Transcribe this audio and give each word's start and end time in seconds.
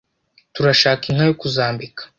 Turashaka 0.53 1.03
inka 1.07 1.23
yo 1.29 1.33
kuzambika 1.41 2.01